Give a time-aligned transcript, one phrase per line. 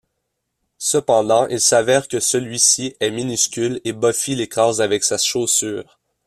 [0.79, 5.99] Cependant, il s'avère que celui-ci est minuscule et Buffy l'écrase avec sa chaussure.